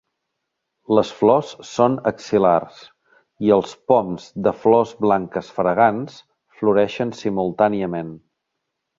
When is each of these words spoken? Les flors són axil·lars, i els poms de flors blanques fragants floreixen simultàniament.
Les 0.99 1.09
flors 1.17 1.49
són 1.71 1.97
axil·lars, 2.11 2.79
i 3.49 3.53
els 3.57 3.75
poms 3.91 4.25
de 4.47 4.53
flors 4.61 4.93
blanques 5.05 5.51
fragants 5.59 6.17
floreixen 6.61 7.13
simultàniament. 7.19 8.11